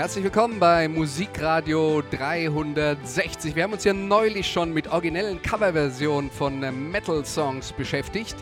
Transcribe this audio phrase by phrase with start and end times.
[0.00, 3.54] Herzlich willkommen bei Musikradio 360.
[3.54, 8.34] Wir haben uns ja neulich schon mit originellen Coverversionen von äh, Metal-Songs beschäftigt.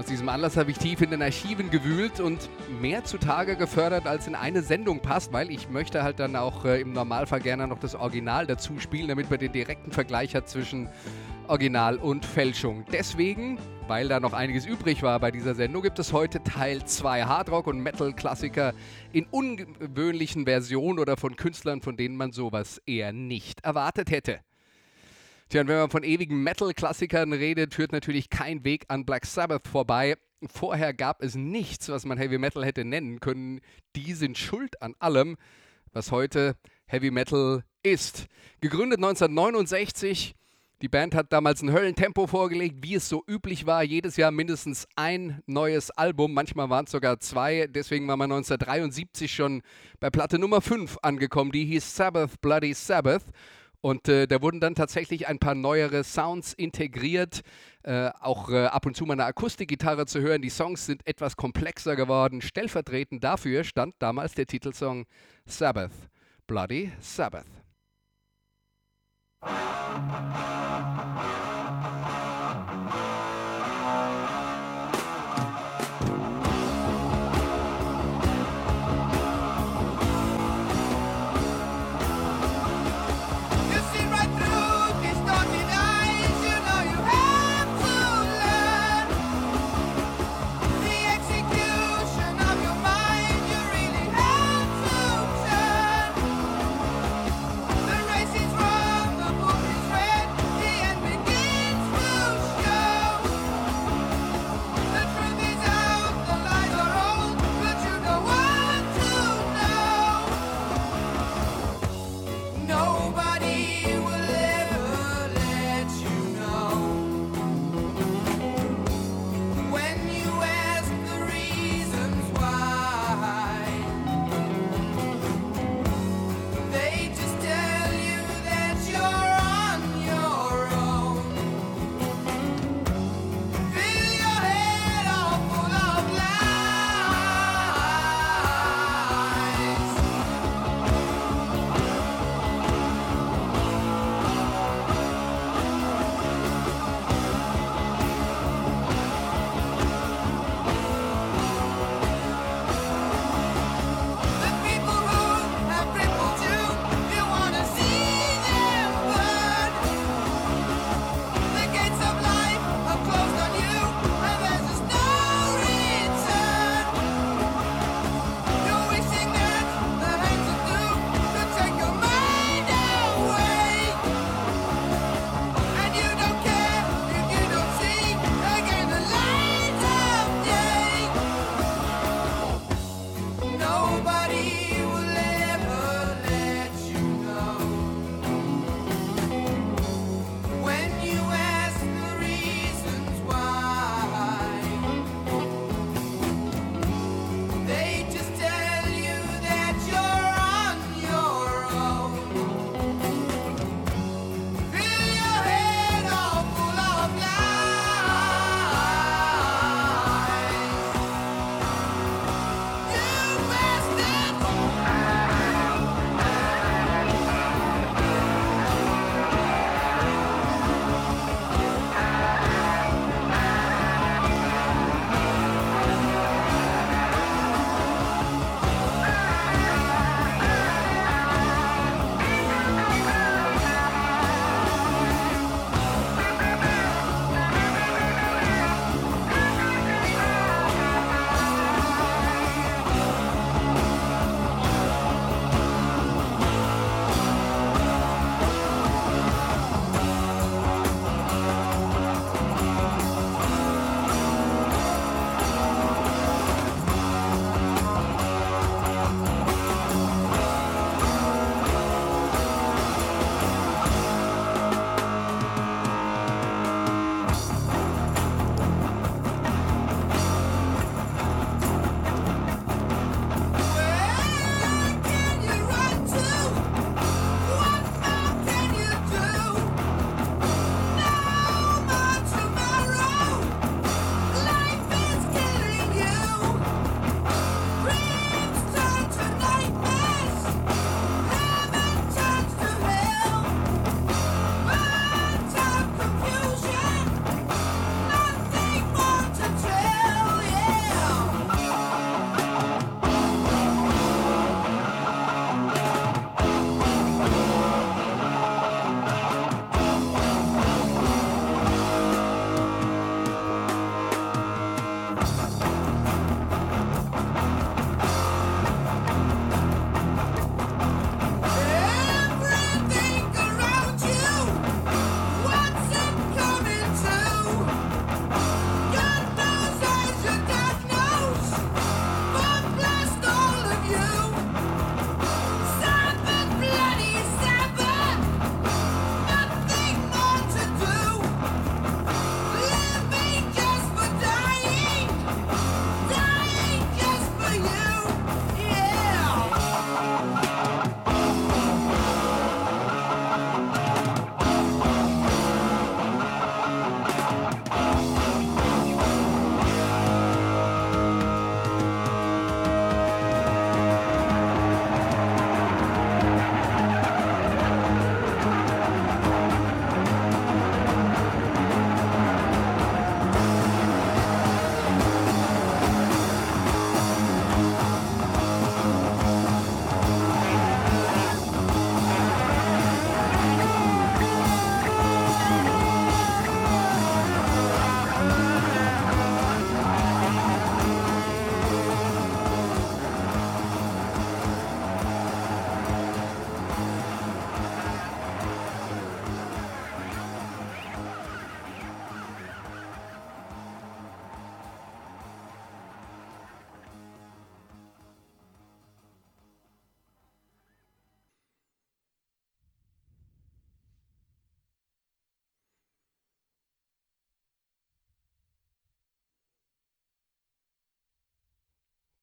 [0.00, 2.48] Aus diesem Anlass habe ich tief in den Archiven gewühlt und
[2.80, 6.80] mehr zutage gefördert, als in eine Sendung passt, weil ich möchte halt dann auch äh,
[6.80, 10.88] im Normalfall gerne noch das Original dazu spielen, damit man den direkten Vergleich hat zwischen
[11.48, 12.86] Original und Fälschung.
[12.90, 17.24] Deswegen, weil da noch einiges übrig war bei dieser Sendung, gibt es heute Teil 2
[17.24, 18.72] Hardrock und Metal-Klassiker
[19.12, 24.40] in ungewöhnlichen Versionen oder von Künstlern, von denen man sowas eher nicht erwartet hätte.
[25.50, 29.66] Tja, und wenn man von ewigen Metal-Klassikern redet, führt natürlich kein Weg an Black Sabbath
[29.66, 30.14] vorbei.
[30.46, 33.60] Vorher gab es nichts, was man Heavy Metal hätte nennen können.
[33.96, 35.36] Die sind schuld an allem,
[35.92, 36.54] was heute
[36.86, 38.28] Heavy Metal ist.
[38.60, 40.36] Gegründet 1969
[40.82, 43.82] die Band hat damals ein Höllentempo vorgelegt, wie es so üblich war.
[43.82, 47.66] Jedes Jahr mindestens ein neues Album, manchmal waren es sogar zwei.
[47.66, 49.60] Deswegen war man 1973 schon
[49.98, 51.52] bei Platte Nummer 5 angekommen.
[51.52, 53.24] Die hieß Sabbath Bloody Sabbath.
[53.80, 57.40] Und äh, da wurden dann tatsächlich ein paar neuere Sounds integriert.
[57.82, 60.42] Äh, auch äh, ab und zu mal eine Akustikgitarre zu hören.
[60.42, 62.42] Die Songs sind etwas komplexer geworden.
[62.42, 65.06] Stellvertretend dafür stand damals der Titelsong
[65.46, 65.92] Sabbath
[66.46, 67.46] Bloody Sabbath.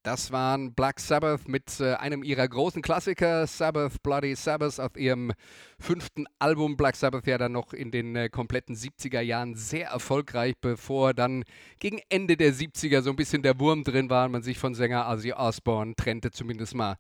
[0.08, 5.34] Das waren Black Sabbath mit äh, einem ihrer großen Klassiker, Sabbath, Bloody Sabbath, auf ihrem
[5.82, 6.78] fünften Album.
[6.78, 11.44] Black Sabbath ja dann noch in den äh, kompletten 70er Jahren sehr erfolgreich, bevor dann
[11.80, 14.76] gegen Ende der 70er so ein bisschen der Wurm drin war und man sich von
[14.76, 16.96] Sänger Ozzy Osbourne trennte, zumindest mal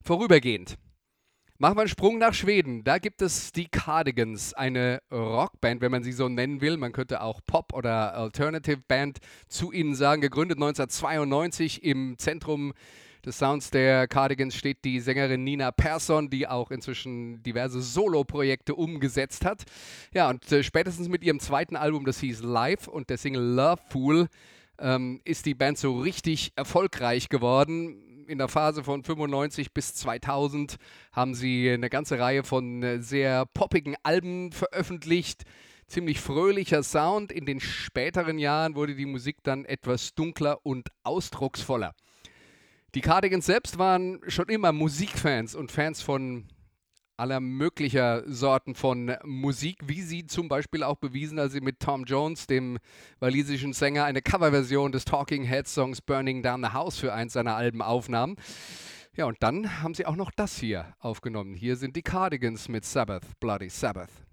[0.00, 0.76] vorübergehend.
[1.56, 2.82] Machen wir einen Sprung nach Schweden.
[2.82, 6.76] Da gibt es die Cardigans, eine Rockband, wenn man sie so nennen will.
[6.76, 10.20] Man könnte auch Pop- oder Alternative Band zu ihnen sagen.
[10.20, 12.72] Gegründet 1992 im Zentrum
[13.24, 19.44] des Sounds der Cardigans steht die Sängerin Nina Persson, die auch inzwischen diverse Solo-Projekte umgesetzt
[19.44, 19.62] hat.
[20.12, 23.80] Ja, und äh, spätestens mit ihrem zweiten Album, das hieß Live und der Single Love
[23.90, 24.26] Fool,
[24.80, 30.76] ähm, ist die Band so richtig erfolgreich geworden in der Phase von 95 bis 2000
[31.12, 35.44] haben sie eine ganze Reihe von äh, sehr poppigen Alben veröffentlicht.
[35.86, 37.30] Ziemlich fröhlicher Sound.
[37.30, 41.94] In den späteren Jahren wurde die Musik dann etwas dunkler und ausdrucksvoller.
[42.94, 46.46] Die Cardigans selbst waren schon immer Musikfans und Fans von
[47.16, 52.04] aller möglicher Sorten von Musik, wie sie zum Beispiel auch bewiesen, als sie mit Tom
[52.04, 52.78] Jones, dem
[53.20, 57.56] walisischen Sänger, eine Coverversion des Talking Heads Songs Burning Down the House für eins seiner
[57.56, 58.36] Alben aufnahmen.
[59.16, 61.54] Ja, und dann haben sie auch noch das hier aufgenommen.
[61.54, 64.23] Hier sind die Cardigans mit Sabbath, Bloody Sabbath.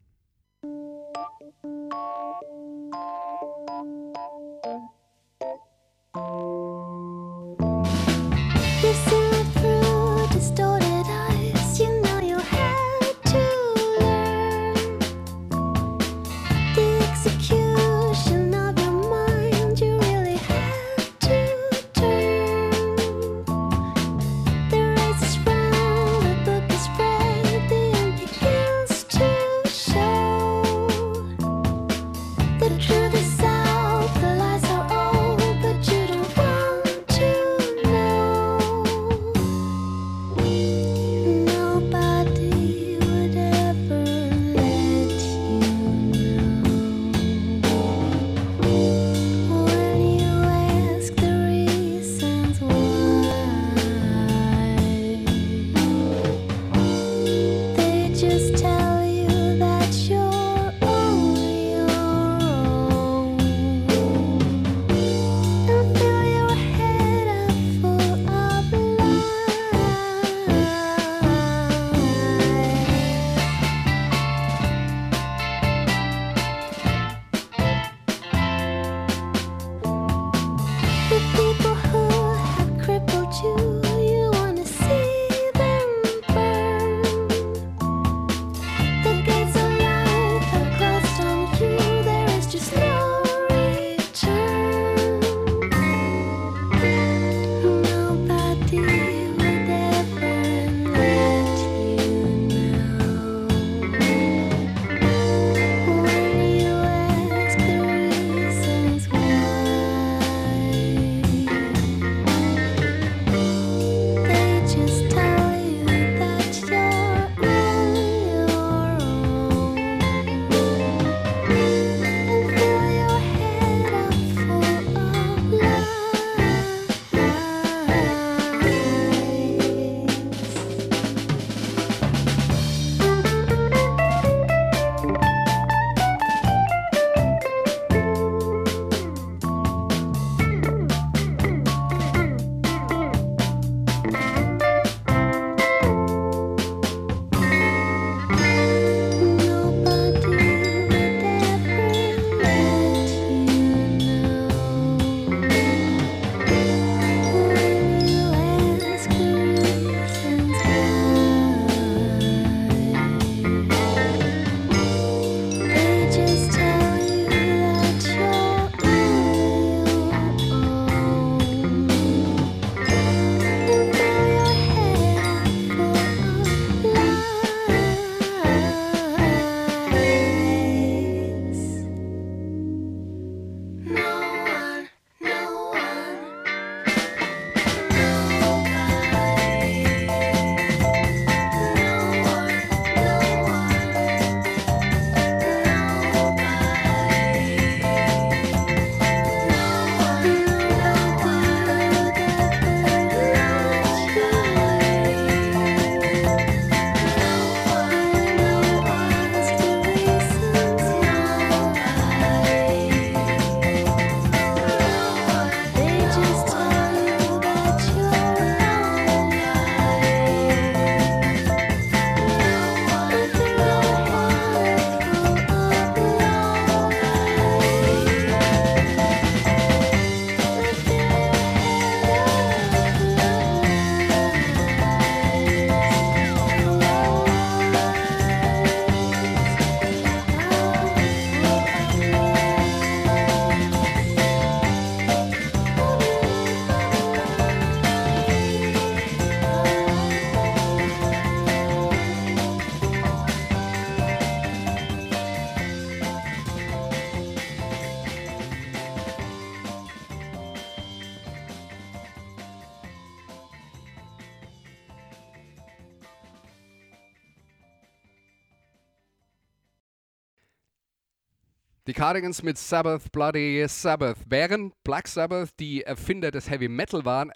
[272.01, 274.17] Cardigans mit Sabbath, Bloody Sabbath.
[274.25, 277.31] Während Black Sabbath die Erfinder des Heavy Metal waren,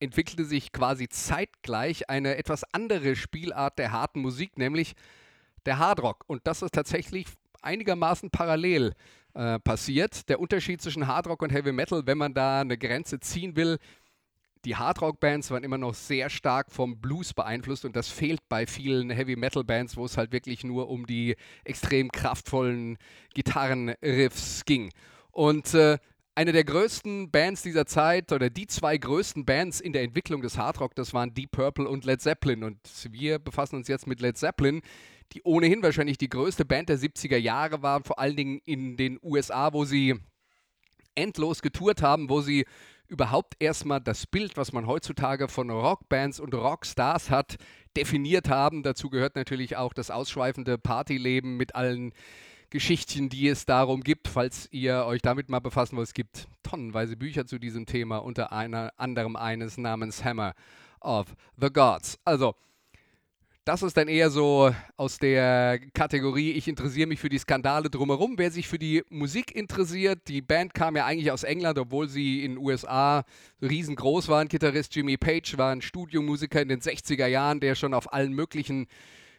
[0.00, 4.94] entwickelte sich quasi zeitgleich eine etwas andere Spielart der harten Musik, nämlich
[5.64, 6.24] der Hardrock.
[6.26, 7.26] Und das ist tatsächlich
[7.62, 8.94] einigermaßen parallel
[9.34, 10.28] äh, passiert.
[10.28, 13.78] Der Unterschied zwischen Hardrock und Heavy Metal, wenn man da eine Grenze ziehen will,
[14.64, 19.10] die Hardrock-Bands waren immer noch sehr stark vom Blues beeinflusst und das fehlt bei vielen
[19.10, 22.98] Heavy-Metal-Bands, wo es halt wirklich nur um die extrem kraftvollen
[23.34, 24.90] Gitarrenriffs ging.
[25.30, 25.98] Und äh,
[26.34, 30.56] eine der größten Bands dieser Zeit oder die zwei größten Bands in der Entwicklung des
[30.56, 32.64] Hardrock, das waren Deep Purple und Led Zeppelin.
[32.64, 32.78] Und
[33.10, 34.80] wir befassen uns jetzt mit Led Zeppelin,
[35.32, 39.18] die ohnehin wahrscheinlich die größte Band der 70er Jahre waren, vor allen Dingen in den
[39.22, 40.16] USA, wo sie
[41.14, 42.64] endlos getourt haben, wo sie
[43.10, 47.56] überhaupt erstmal das Bild, was man heutzutage von Rockbands und Rockstars hat,
[47.96, 48.82] definiert haben.
[48.82, 52.12] Dazu gehört natürlich auch das ausschweifende Partyleben mit allen
[52.70, 56.06] Geschichten, die es darum gibt, falls ihr euch damit mal befassen wollt.
[56.06, 60.54] Es gibt tonnenweise Bücher zu diesem Thema, unter anderem eines namens Hammer
[61.00, 62.18] of the Gods.
[62.24, 62.54] Also,
[63.70, 68.34] das ist dann eher so aus der Kategorie, ich interessiere mich für die Skandale drumherum.
[68.36, 72.44] Wer sich für die Musik interessiert, die Band kam ja eigentlich aus England, obwohl sie
[72.44, 73.22] in den USA
[73.62, 74.48] riesengroß waren.
[74.48, 78.88] Gitarrist Jimmy Page war ein Studiomusiker in den 60er Jahren, der schon auf allen möglichen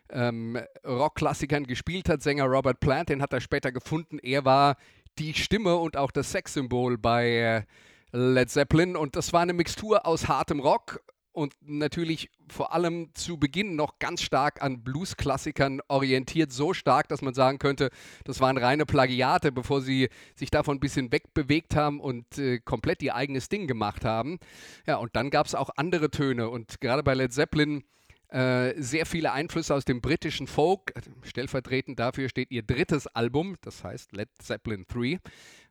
[0.10, 0.58] ähm,
[0.88, 2.22] Rockklassikern gespielt hat.
[2.22, 4.18] Sänger Robert Plant, den hat er später gefunden.
[4.18, 4.78] Er war
[5.20, 7.66] die Stimme und auch das Sexsymbol bei
[8.14, 8.96] äh, Led Zeppelin.
[8.96, 11.02] Und das war eine Mixtur aus hartem Rock
[11.34, 16.52] und natürlich vor allem zu Beginn noch ganz stark an Blues-Klassikern orientiert.
[16.52, 17.90] So stark, dass man sagen könnte,
[18.26, 23.02] das waren reine Plagiate, bevor sie sich davon ein bisschen wegbewegt haben und äh, komplett
[23.04, 24.40] ihr eigenes Ding gemacht haben.
[24.86, 26.50] Ja, und dann gab es auch andere Töne.
[26.50, 27.84] Und gerade bei Led Zeppelin
[28.32, 30.94] äh, sehr viele Einflüsse aus dem britischen Folk.
[31.24, 35.20] Stellvertretend dafür steht ihr drittes Album, das heißt Led Zeppelin 3.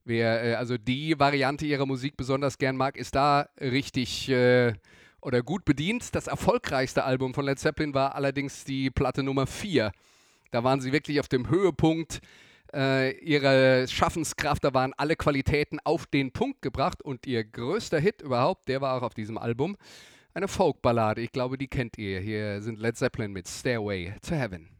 [0.05, 4.75] Wer äh, also die Variante ihrer Musik besonders gern mag, ist da richtig äh,
[5.23, 6.15] oder gut bedient.
[6.15, 9.93] Das erfolgreichste Album von Led Zeppelin war allerdings die Platte Nummer 4.
[10.51, 12.21] Da waren sie wirklich auf dem Höhepunkt
[12.75, 14.65] äh, ihrer Schaffenskraft.
[14.65, 18.97] Da waren alle Qualitäten auf den Punkt gebracht und ihr größter Hit überhaupt, der war
[18.97, 19.77] auch auf diesem Album.
[20.33, 22.21] Eine Folkballade, ich glaube, die kennt ihr.
[22.21, 24.80] Hier sind Led Zeppelin mit Stairway to Heaven.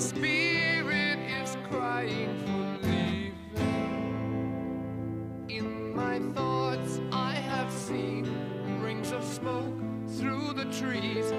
[0.00, 3.34] spirit is crying for leaving.
[5.48, 8.24] In my thoughts, I have seen
[8.82, 11.32] rings of smoke through the trees.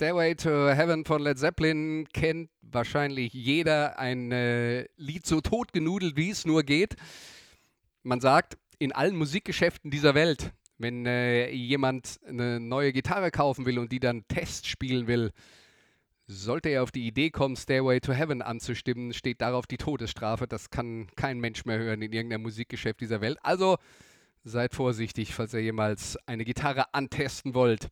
[0.00, 3.98] Stairway to Heaven von Led Zeppelin kennt wahrscheinlich jeder.
[3.98, 6.96] Ein äh, Lied so totgenudelt, wie es nur geht.
[8.02, 13.78] Man sagt, in allen Musikgeschäften dieser Welt, wenn äh, jemand eine neue Gitarre kaufen will
[13.78, 15.32] und die dann Test spielen will,
[16.26, 20.46] sollte er auf die Idee kommen, Stairway to Heaven anzustimmen, steht darauf die Todesstrafe.
[20.46, 23.36] Das kann kein Mensch mehr hören in irgendeinem Musikgeschäft dieser Welt.
[23.42, 23.76] Also
[24.44, 27.88] seid vorsichtig, falls ihr jemals eine Gitarre antesten wollt.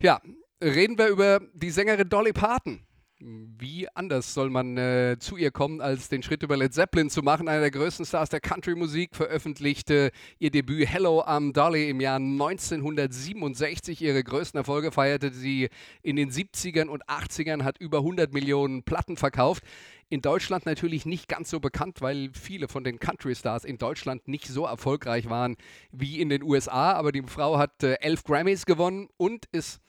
[0.00, 0.20] Ja,
[0.62, 2.80] reden wir über die Sängerin Dolly Parton.
[3.22, 7.20] Wie anders soll man äh, zu ihr kommen, als den Schritt über Led Zeppelin zu
[7.20, 7.48] machen?
[7.48, 14.00] Einer der größten Stars der Country-Musik veröffentlichte ihr Debüt Hello, I'm Dolly im Jahr 1967.
[14.00, 15.68] Ihre größten Erfolge feierte sie
[16.00, 19.64] in den 70ern und 80ern, hat über 100 Millionen Platten verkauft.
[20.08, 24.46] In Deutschland natürlich nicht ganz so bekannt, weil viele von den Country-Stars in Deutschland nicht
[24.46, 25.56] so erfolgreich waren
[25.92, 26.94] wie in den USA.
[26.94, 29.82] Aber die Frau hat äh, elf Grammys gewonnen und ist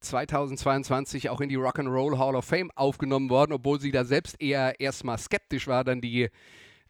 [0.00, 4.80] 2022 auch in die Rock'n'Roll Hall of Fame aufgenommen worden, obwohl sie da selbst eher
[4.80, 6.28] erstmal skeptisch war, dann die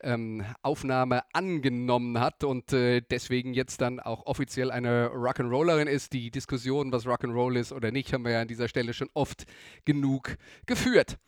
[0.00, 6.12] ähm, Aufnahme angenommen hat und äh, deswegen jetzt dann auch offiziell eine Rock'n'Rollerin ist.
[6.12, 9.44] Die Diskussion, was Rock'n'Roll ist oder nicht, haben wir ja an dieser Stelle schon oft
[9.84, 11.18] genug geführt.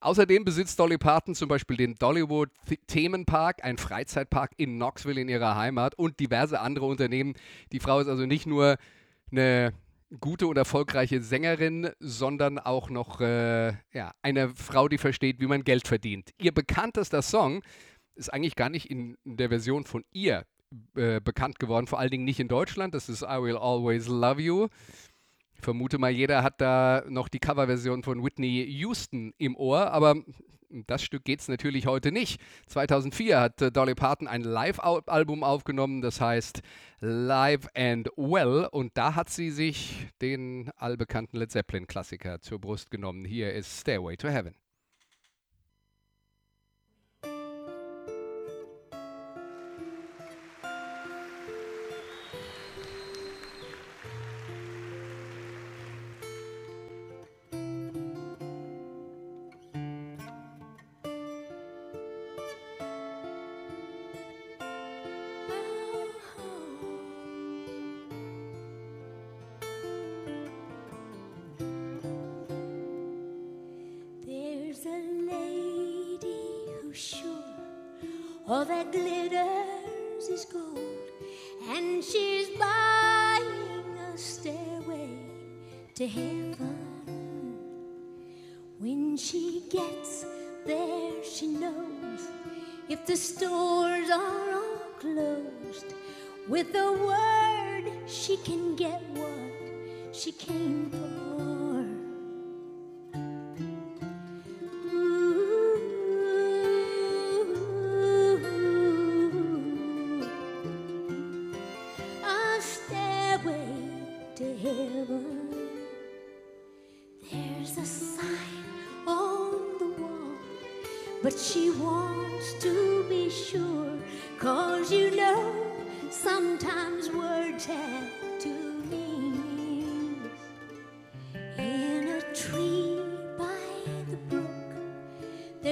[0.00, 5.28] Außerdem besitzt Dolly Parton zum Beispiel den Dollywood Th- Themenpark, ein Freizeitpark in Knoxville in
[5.28, 7.34] ihrer Heimat und diverse andere Unternehmen.
[7.70, 8.78] Die Frau ist also nicht nur
[9.30, 9.72] eine
[10.20, 15.64] gute und erfolgreiche Sängerin, sondern auch noch äh, ja, eine Frau, die versteht, wie man
[15.64, 16.30] Geld verdient.
[16.38, 17.62] Ihr bekanntester Song
[18.14, 20.44] ist eigentlich gar nicht in der Version von ihr
[20.94, 22.94] äh, bekannt geworden, vor allen Dingen nicht in Deutschland.
[22.94, 24.68] Das ist I Will Always Love You.
[25.54, 30.16] Ich vermute mal, jeder hat da noch die Coverversion von Whitney Houston im Ohr, aber
[30.86, 32.40] das Stück geht es natürlich heute nicht.
[32.66, 36.62] 2004 hat äh, Dolly Parton ein Live-Album aufgenommen, das heißt
[37.00, 43.24] Live and Well, und da hat sie sich den allbekannten Led Zeppelin-Klassiker zur Brust genommen.
[43.24, 44.54] Hier ist Stairway to Heaven.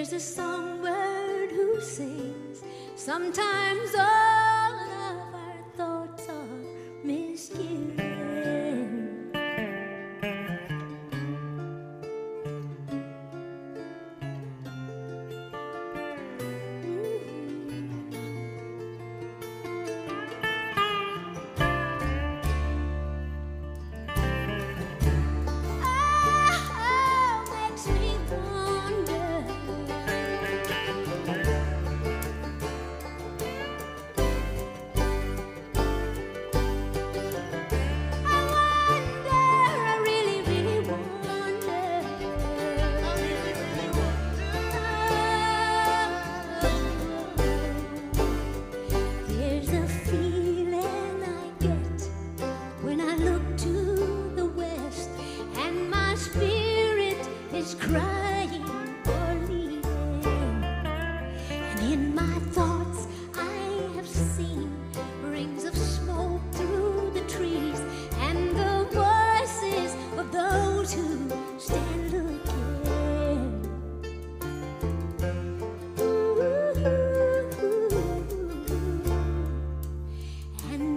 [0.01, 2.63] There's a songbird who sings.
[2.97, 4.50] Sometimes all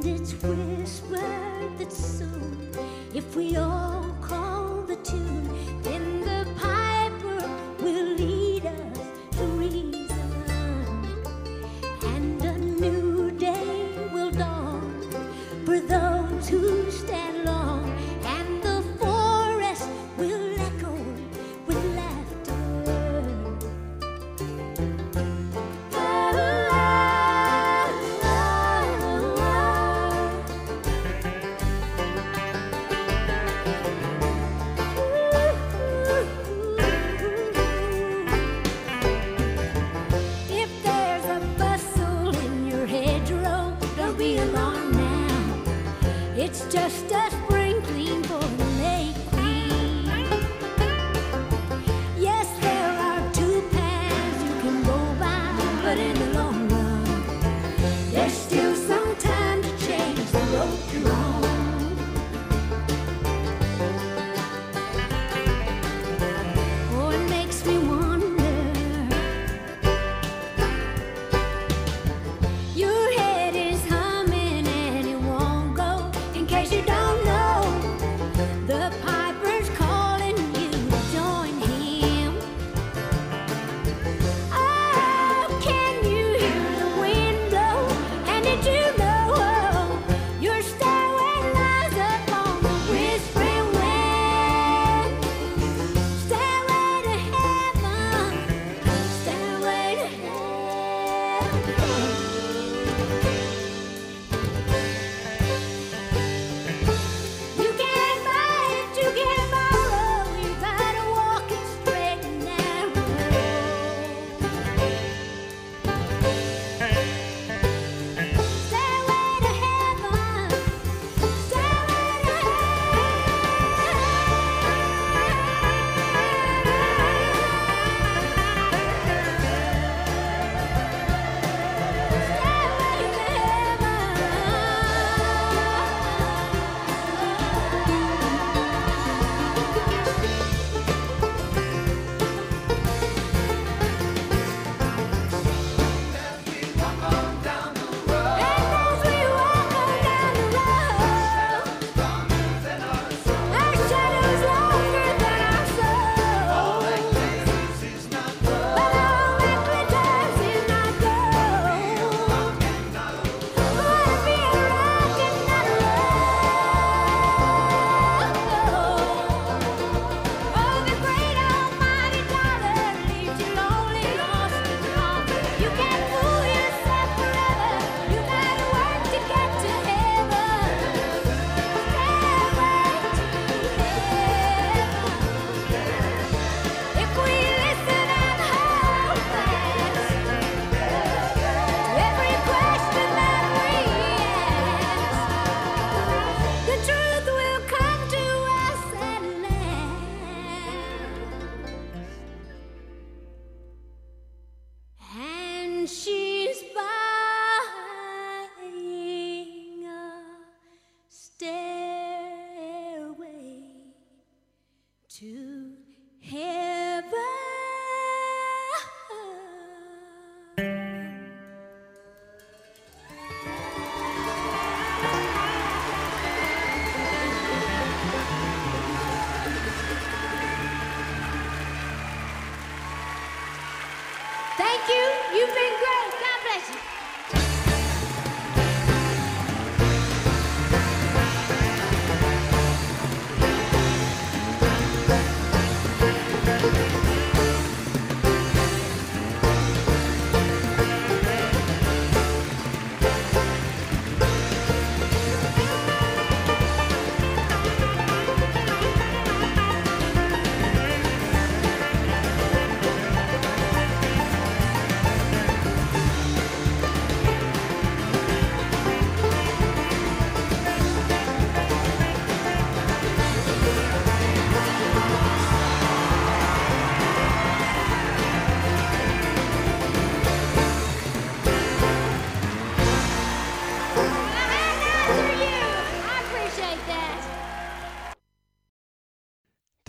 [0.05, 2.69] It's whispered that soon,
[3.13, 5.52] if we all call the tune,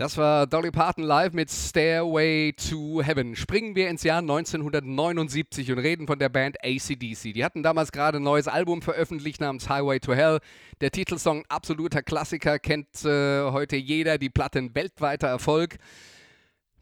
[0.05, 3.35] Das war Dolly Parton live mit Stairway to Heaven.
[3.35, 7.33] Springen wir ins Jahr 1979 und reden von der Band ACDC.
[7.33, 10.41] Die hatten damals gerade ein neues Album veröffentlicht namens Highway to Hell.
[10.79, 14.19] Der Titelsong absoluter Klassiker, kennt äh, heute jeder.
[14.19, 15.77] Die Platte ein weltweiter Erfolg.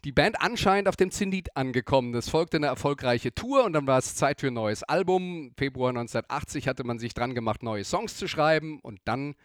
[0.04, 2.14] Die Band anscheinend auf dem Zenit angekommen.
[2.16, 5.54] Es folgte eine erfolgreiche Tour und dann war es Zeit für ein neues Album.
[5.56, 9.36] Februar 1980 hatte man sich dran gemacht, neue Songs zu schreiben und dann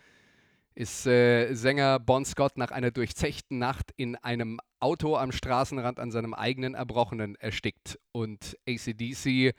[0.79, 6.13] ist äh, Sänger Bon Scott nach einer durchzechten Nacht in einem Auto am Straßenrand an
[6.13, 7.99] seinem eigenen Erbrochenen erstickt.
[8.13, 9.57] Und ACDC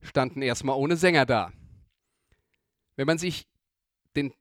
[0.00, 1.52] standen erstmal ohne Sänger da.
[2.96, 3.46] Wenn man sich
[4.16, 4.34] den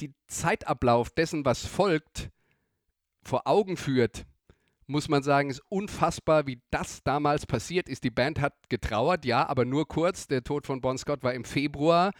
[0.00, 2.30] die Zeitablauf dessen, was folgt,
[3.22, 4.26] vor Augen führt,
[4.86, 8.04] muss man sagen, ist unfassbar, wie das damals passiert ist.
[8.04, 10.28] Die Band hat getrauert, ja, aber nur kurz.
[10.28, 12.12] Der Tod von Bon Scott war im Februar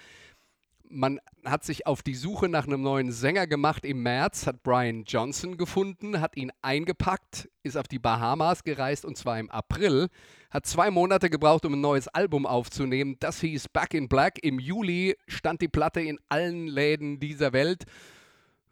[0.90, 3.84] man hat sich auf die Suche nach einem neuen Sänger gemacht.
[3.84, 9.16] Im März hat Brian Johnson gefunden, hat ihn eingepackt, ist auf die Bahamas gereist und
[9.16, 10.08] zwar im April.
[10.50, 13.16] Hat zwei Monate gebraucht, um ein neues Album aufzunehmen.
[13.20, 14.42] Das hieß Back in Black.
[14.42, 17.84] Im Juli stand die Platte in allen Läden dieser Welt.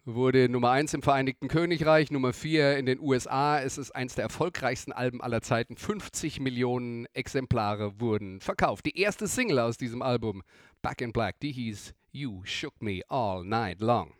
[0.07, 3.61] Wurde Nummer 1 im Vereinigten Königreich, Nummer 4 in den USA.
[3.61, 5.77] Es ist eines der erfolgreichsten Alben aller Zeiten.
[5.77, 8.85] 50 Millionen Exemplare wurden verkauft.
[8.85, 10.43] Die erste Single aus diesem Album,
[10.83, 14.13] Back in Black, die hieß You Shook Me All Night Long.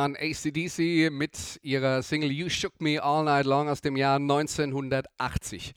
[0.00, 5.74] Waren ACDC mit ihrer Single You Shook Me All Night Long aus dem Jahr 1980.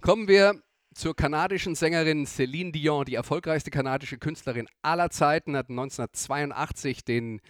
[0.00, 0.62] Kommen wir
[0.94, 7.40] zur kanadischen Sängerin Celine Dion, die erfolgreichste kanadische Künstlerin aller Zeiten, hat 1982 den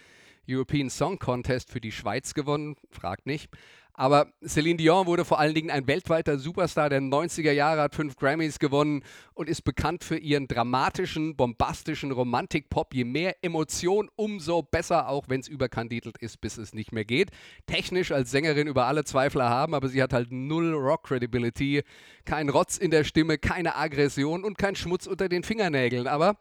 [0.49, 3.51] European Song Contest für die Schweiz gewonnen, fragt nicht.
[3.99, 8.15] Aber Celine Dion wurde vor allen Dingen ein weltweiter Superstar der 90er Jahre, hat fünf
[8.15, 12.93] Grammys gewonnen und ist bekannt für ihren dramatischen, bombastischen Romantik-Pop.
[12.93, 17.31] Je mehr Emotion, umso besser, auch wenn es überkandidelt ist, bis es nicht mehr geht.
[17.65, 21.83] Technisch als Sängerin über alle Zweifel haben, aber sie hat halt null Rock-Credibility,
[22.23, 26.07] kein Rotz in der Stimme, keine Aggression und kein Schmutz unter den Fingernägeln.
[26.07, 26.37] Aber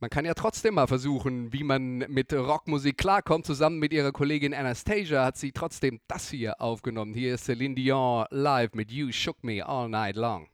[0.00, 3.44] man kann ja trotzdem mal versuchen, wie man mit Rockmusik klarkommt.
[3.44, 7.14] Zusammen mit ihrer Kollegin Anastasia hat sie trotzdem das hier aufgenommen.
[7.14, 10.48] Hier ist Celine Dion live mit You Shook Me All Night Long.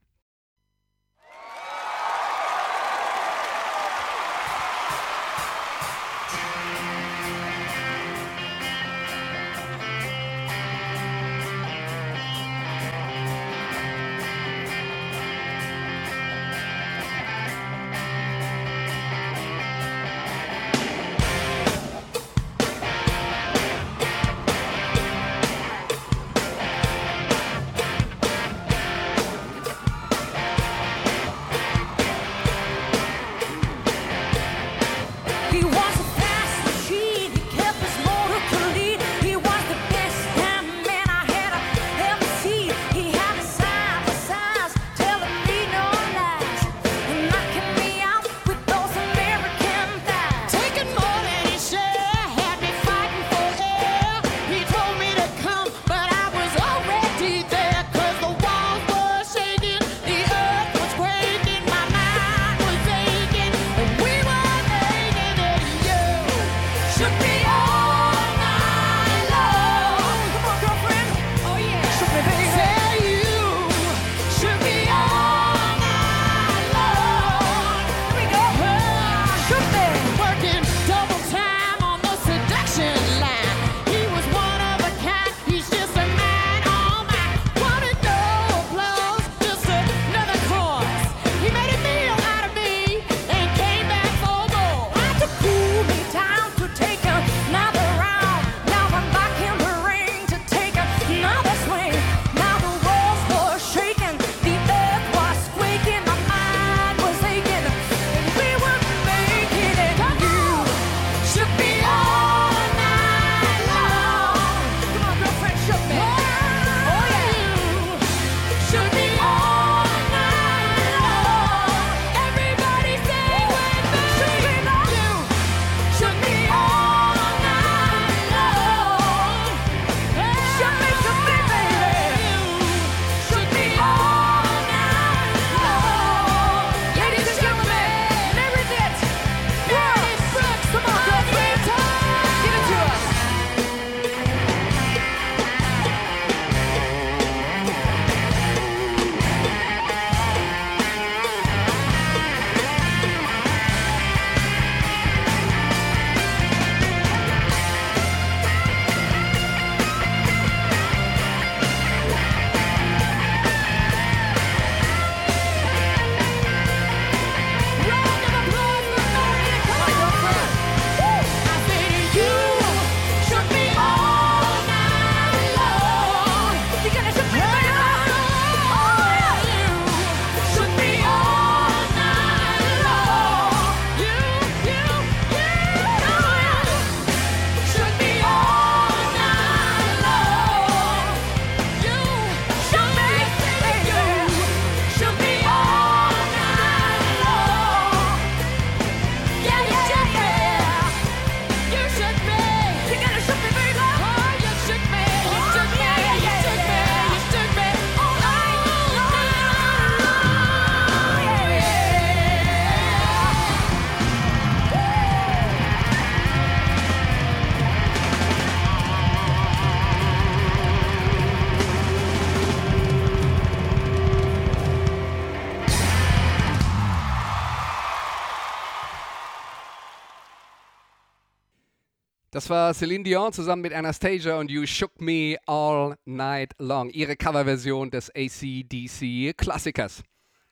[232.33, 236.91] Das war Celine Dion zusammen mit Anastasia und You Shook Me All Night Long.
[236.91, 240.03] Ihre Coverversion des ACDC-Klassikers.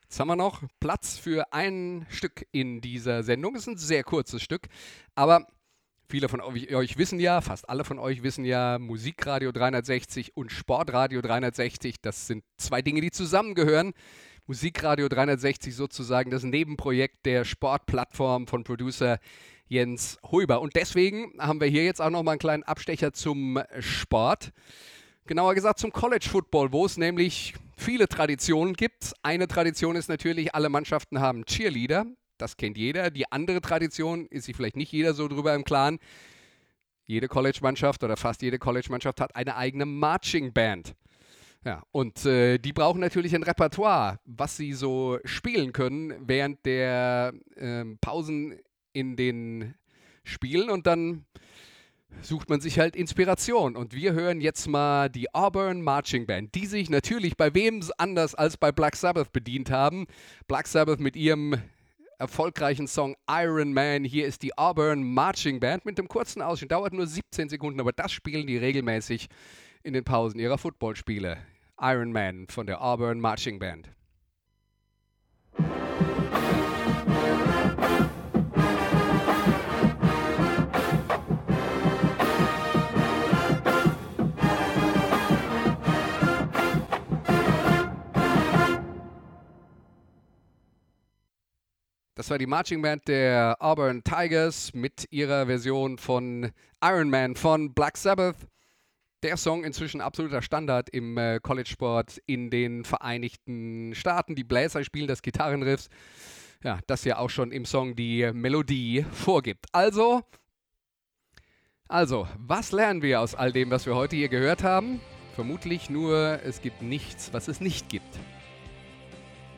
[0.03, 3.55] Jetzt haben wir noch Platz für ein Stück in dieser Sendung.
[3.55, 4.67] Es ist ein sehr kurzes Stück,
[5.15, 5.45] aber
[6.07, 10.51] Viele von euch, euch wissen ja, fast alle von euch wissen ja, Musikradio 360 und
[10.51, 13.93] Sportradio 360, das sind zwei Dinge, die zusammengehören.
[14.45, 19.17] Musikradio 360 sozusagen das Nebenprojekt der Sportplattform von Producer
[19.67, 20.61] Jens Huber.
[20.61, 24.51] Und deswegen haben wir hier jetzt auch nochmal einen kleinen Abstecher zum Sport.
[25.25, 29.13] Genauer gesagt zum College Football, wo es nämlich viele Traditionen gibt.
[29.23, 32.05] Eine Tradition ist natürlich, alle Mannschaften haben Cheerleader.
[32.37, 33.09] Das kennt jeder.
[33.09, 35.99] Die andere Tradition ist sich vielleicht nicht jeder so drüber im Klaren.
[37.07, 40.95] Jede College-Mannschaft oder fast jede College-Mannschaft hat eine eigene Marching Band.
[41.63, 47.33] Ja, und äh, die brauchen natürlich ein Repertoire, was sie so spielen können während der
[47.57, 48.59] ähm, Pausen
[48.95, 49.75] in den
[50.23, 51.25] Spielen und dann
[52.21, 53.75] sucht man sich halt Inspiration.
[53.75, 58.35] Und wir hören jetzt mal die Auburn Marching Band, die sich natürlich bei wem anders
[58.35, 60.07] als bei Black Sabbath bedient haben.
[60.47, 61.61] Black Sabbath mit ihrem
[62.17, 64.05] erfolgreichen Song Iron Man.
[64.05, 66.71] Hier ist die Auburn Marching Band mit einem kurzen Ausschnitt.
[66.71, 69.27] Dauert nur 17 Sekunden, aber das spielen die regelmäßig
[69.83, 71.37] in den Pausen ihrer Footballspiele.
[71.79, 73.89] Iron Man von der Auburn Marching Band.
[92.25, 96.49] Das war die Marching Band der Auburn Tigers mit ihrer Version von
[96.83, 98.35] Iron Man von Black Sabbath.
[99.21, 104.33] Der Song inzwischen absoluter Standard im äh, College-Sport in den Vereinigten Staaten.
[104.33, 105.89] Die Bläser spielen das Gitarrenriffs.
[106.63, 109.67] Ja, das ja auch schon im Song die Melodie vorgibt.
[109.71, 110.23] Also,
[111.87, 114.99] also, was lernen wir aus all dem, was wir heute hier gehört haben?
[115.35, 118.17] Vermutlich nur, es gibt nichts, was es nicht gibt.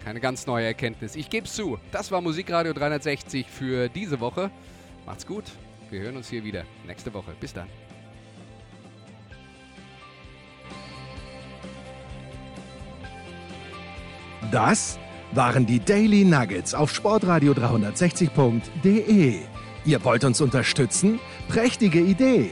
[0.07, 1.17] Keine ganz neue Erkenntnis.
[1.17, 1.79] Ich gebe zu.
[1.91, 4.49] Das war Musikradio 360 für diese Woche.
[5.05, 5.43] Macht's gut.
[5.89, 7.33] Wir hören uns hier wieder nächste Woche.
[7.41, 7.67] Bis dann.
[14.49, 14.97] Das
[15.33, 19.41] waren die Daily Nuggets auf sportradio 360.de.
[19.83, 21.19] Ihr wollt uns unterstützen?
[21.49, 22.51] Prächtige Idee!